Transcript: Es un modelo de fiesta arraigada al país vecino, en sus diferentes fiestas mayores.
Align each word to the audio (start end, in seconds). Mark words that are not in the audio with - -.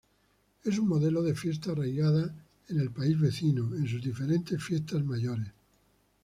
Es 0.63 0.79
un 0.79 0.87
modelo 0.87 1.21
de 1.21 1.35
fiesta 1.35 1.73
arraigada 1.73 2.33
al 2.71 2.89
país 2.89 3.19
vecino, 3.19 3.75
en 3.75 3.87
sus 3.87 4.01
diferentes 4.03 4.59
fiestas 4.63 5.03
mayores. 5.05 5.51